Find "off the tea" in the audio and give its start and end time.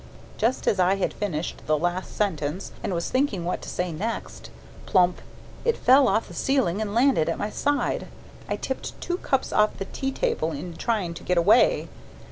9.53-10.11